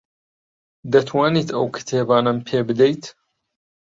[0.91, 3.03] دەتوانیت ئەو کتێبانەم پێ بدەیت؟